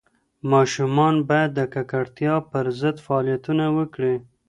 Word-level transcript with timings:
ماشومان 0.51 1.15
باید 1.29 1.51
د 1.55 1.59
ککړتیا 1.73 2.35
پر 2.51 2.65
ضد 2.79 2.97
فعالیتونه 3.05 3.65
وکړي. 3.77 4.15